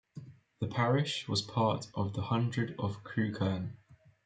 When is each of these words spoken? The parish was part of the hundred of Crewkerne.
The 0.59 0.65
parish 0.65 1.27
was 1.27 1.43
part 1.43 1.85
of 1.93 2.13
the 2.13 2.23
hundred 2.23 2.73
of 2.79 3.03
Crewkerne. 3.03 3.73